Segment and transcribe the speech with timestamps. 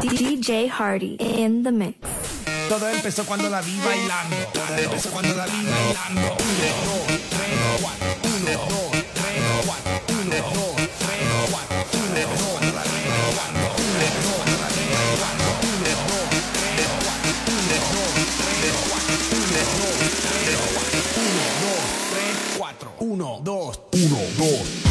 [0.00, 1.94] DJ Hardy in the mix.
[2.68, 4.36] Todo empezó cuando la vi bailando.
[4.52, 6.20] Todo empezó cuando la vi bailando.
[6.20, 8.06] Uno, dos, tres, cuatro.
[8.24, 9.90] Uno, dos, tres, cuatro.
[10.08, 11.76] Uno, dos, tres, cuatro.
[11.94, 12.56] Uno, dos.
[12.56, 13.62] Uno, dos.
[13.86, 14.90] Uno, dos, tres.
[15.66, 16.26] Uno, dos,
[16.56, 16.90] tres.
[19.26, 19.94] Uno, dos,
[20.26, 20.54] tres.
[21.22, 22.34] Uno, dos, tres.
[22.98, 24.85] Uno, dos, uno, dos.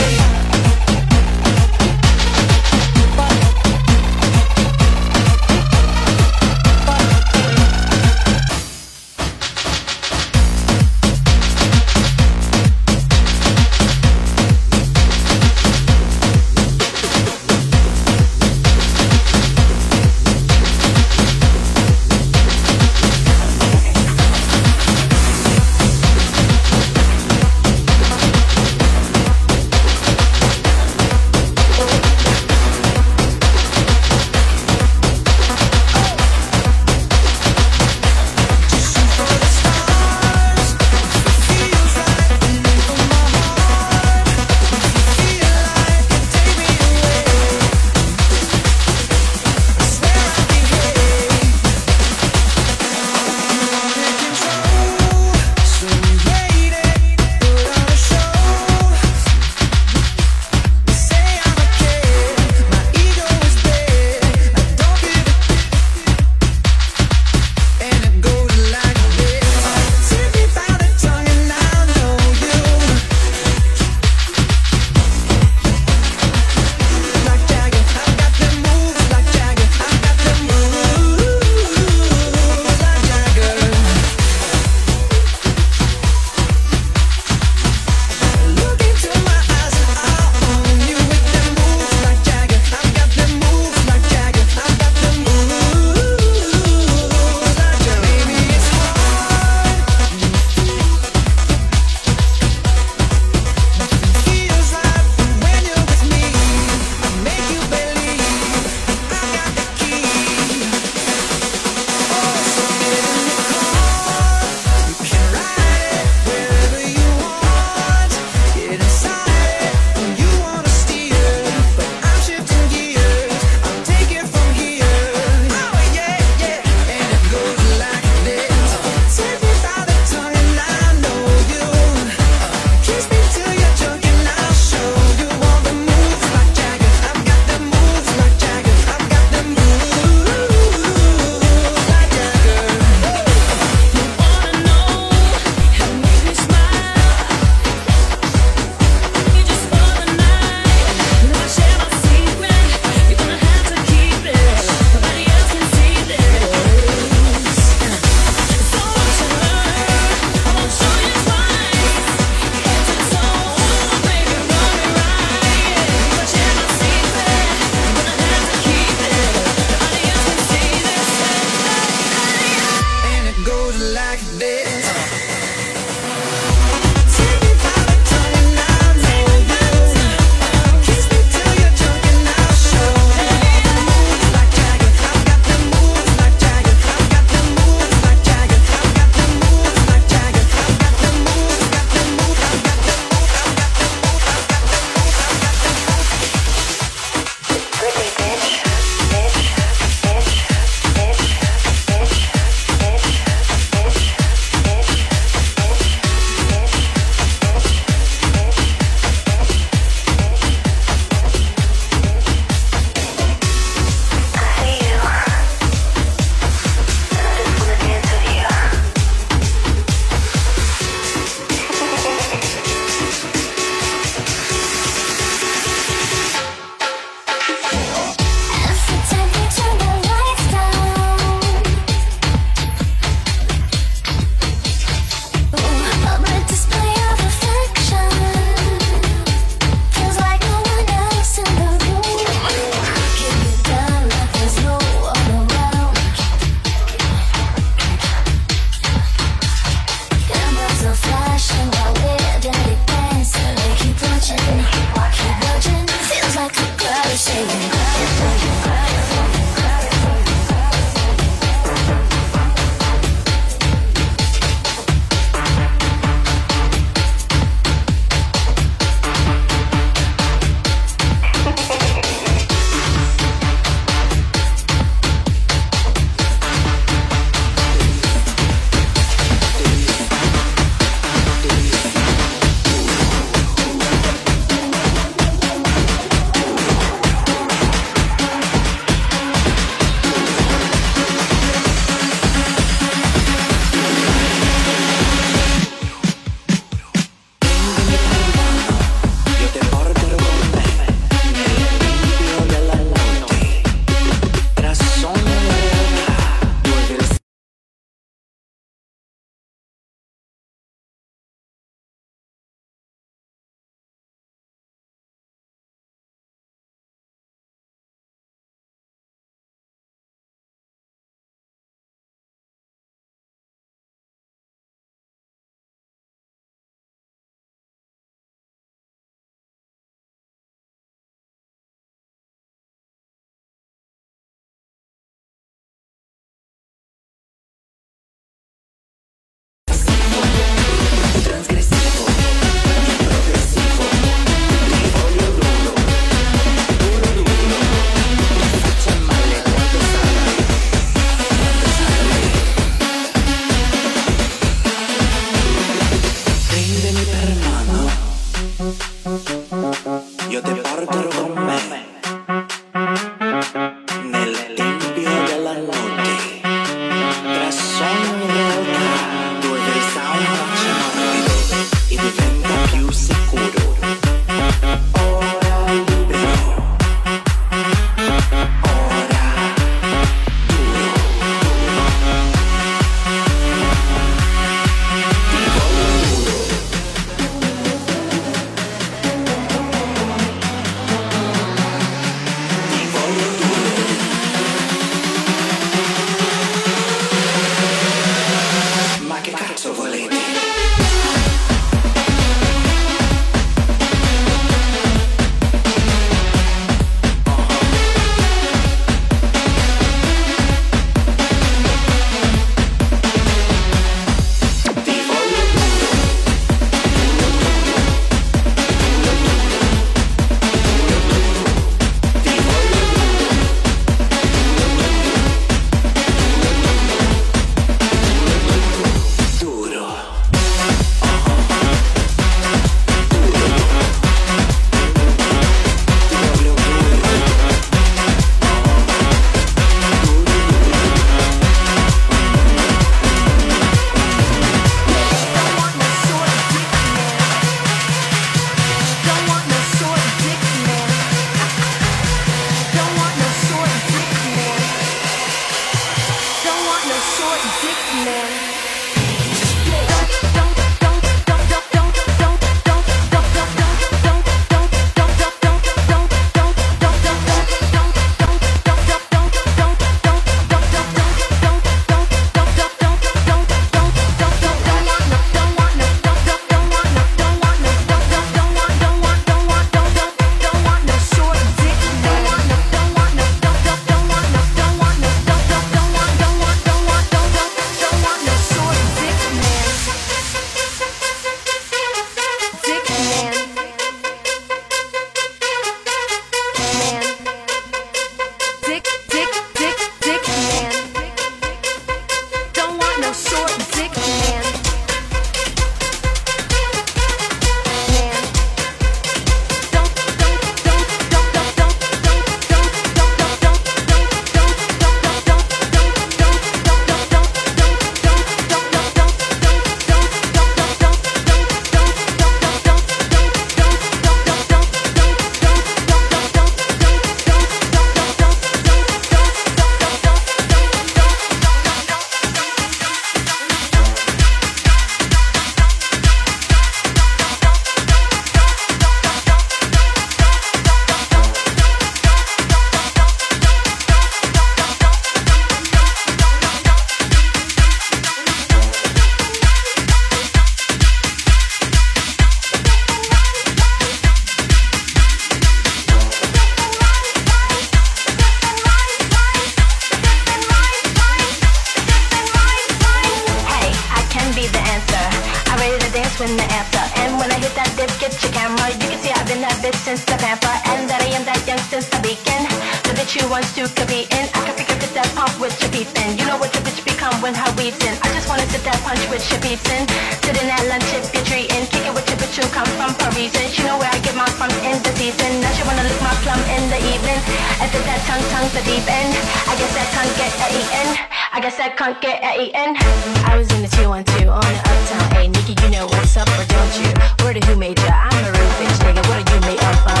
[566.26, 566.82] in the answer.
[567.06, 568.66] And when I hit that dip, get your camera.
[568.74, 571.38] You can see I've been that bitch since the pamper, and that I am that
[571.46, 572.42] young since the begin.
[572.82, 575.70] The bitch you wants to compete in, I can figure up that pump with your
[575.70, 576.18] beats in.
[576.18, 577.94] You know what your bitch become when her weeds in.
[578.02, 579.86] I just wanna sit that punch with your beats in.
[580.26, 583.46] Sitting at lunch if you're treating, kicking with your bitch who come from Parisian.
[583.54, 585.30] She know where I get my from in the season.
[585.40, 587.20] Now she wanna lick my plum in the evening.
[587.62, 589.14] I did that tongue tongue the deep end.
[589.46, 591.15] I guess that tongue get a eaten.
[591.36, 592.80] I guess I can't get A-E-N.
[593.28, 595.04] I was in the 212 on the uptown.
[595.12, 596.88] Hey, Nikki, you know what's up, or don't you?
[597.20, 597.92] Where to who made ya?
[597.92, 599.04] I'm a rude bitch, nigga.
[599.04, 600.00] What are you made up of?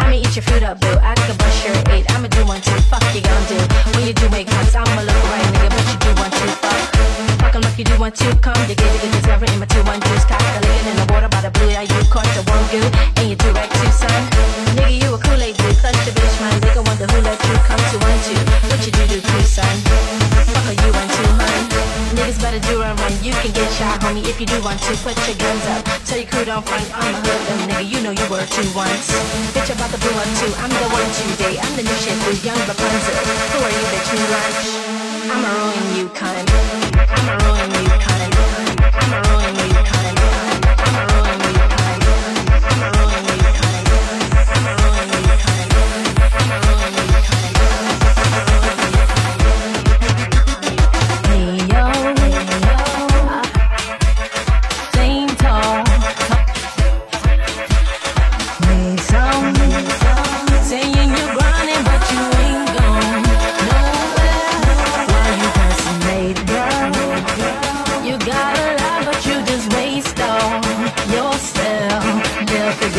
[0.00, 0.96] I'ma eat your food up, boo.
[1.04, 2.08] I can bust your eight.
[2.16, 2.72] I'ma do one, two.
[2.88, 3.60] Fuck you gon' do.
[3.92, 5.68] When you do make cuts, I'ma look right, nigga.
[5.76, 6.48] But you do one, two.
[6.64, 6.80] Fuck.
[7.44, 8.32] Fuck em like you do one, two.
[8.40, 10.24] Come, digga, digga, cause in my two, one, juice.
[10.24, 11.68] Cock a in the water by the blue.
[11.68, 12.88] Yeah, you caught the one goo.
[13.20, 13.71] And you do right
[24.32, 25.84] If you do want to, put your guns up.
[26.08, 26.88] Tell your crew don't fight.
[26.94, 27.84] I'm a hoodlum, nigga.
[27.84, 29.12] You know you were two once.
[29.52, 30.48] Bitch, I'm about to blow up too.
[30.56, 31.60] I'm the one today.
[31.60, 33.12] I'm the new shit, the young Rapunzel.
[33.52, 34.08] Who are you, bitch?
[34.08, 34.72] New lunch?
[35.36, 36.48] I'ma ruin you, cunt.
[37.12, 38.61] I'ma ruin you, cunt.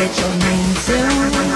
[0.07, 1.52] get your name soon.